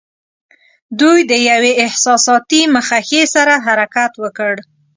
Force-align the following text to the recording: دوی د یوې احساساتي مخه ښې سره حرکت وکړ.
دوی 0.99 1.19
د 1.31 1.33
یوې 1.51 1.71
احساساتي 1.85 2.61
مخه 2.75 2.99
ښې 3.07 3.21
سره 3.35 3.53
حرکت 3.65 4.11
وکړ. 4.23 4.53